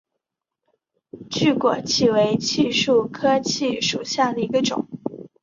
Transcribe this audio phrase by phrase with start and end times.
[1.29, 4.87] 巨果槭为槭树科槭属下的一个种。